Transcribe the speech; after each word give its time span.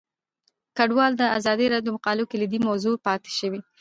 کډوال 0.77 1.11
د 1.17 1.23
ازادي 1.37 1.65
راډیو 1.73 1.91
د 1.93 1.95
مقالو 1.95 2.29
کلیدي 2.31 2.59
موضوع 2.67 2.95
پاتې 3.05 3.31
شوی. 3.39 3.61